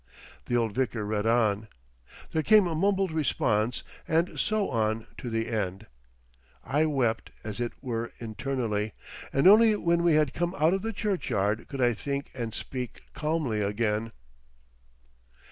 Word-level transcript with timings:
The 0.47 0.57
old 0.57 0.73
vicar 0.73 1.05
read 1.05 1.27
on, 1.27 1.67
there 2.31 2.41
came 2.41 2.65
a 2.65 2.73
mumbled 2.73 3.11
response—and 3.11 4.39
so 4.39 4.67
on 4.71 5.05
to 5.19 5.29
the 5.29 5.47
end. 5.47 5.85
I 6.63 6.87
wept 6.87 7.29
as 7.43 7.59
it 7.59 7.73
were 7.83 8.11
internally, 8.17 8.93
and 9.31 9.47
only 9.47 9.75
when 9.75 10.01
we 10.01 10.15
had 10.15 10.33
come 10.33 10.55
out 10.57 10.73
of 10.73 10.81
the 10.81 10.91
churchyard 10.91 11.67
could 11.67 11.81
I 11.81 11.93
think 11.93 12.31
and 12.33 12.51
speak 12.55 13.03
calmly 13.13 13.61
again. 13.61 14.11